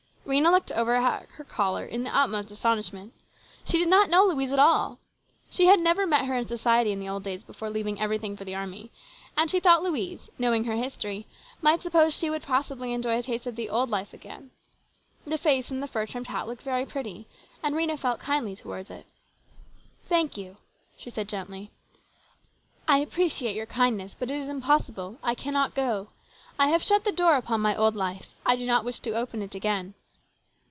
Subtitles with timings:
[0.23, 3.11] Rhena looked over at her caller in the utmost astonishment.
[3.65, 4.97] She did not know Louise at all.
[5.49, 8.45] She had never met her in society in the old days before leaving everything for
[8.45, 8.91] the army,
[9.35, 11.27] and she thought Louise, knowing her history,
[11.61, 14.51] might suppose she would possibly enjoy a taste of the old life again.
[15.27, 17.27] The face in the fur trimmed hat looked very pretty,
[17.61, 19.07] and Rhena felt kindly towards it."
[20.07, 20.55] Thank you,"
[20.95, 21.71] she answered gently."
[22.87, 26.07] I appre ciate your kindness, but it is impossible; I cannot go.
[26.57, 28.27] I have shut the door upon my old life.
[28.45, 29.93] I do not wish to open it again."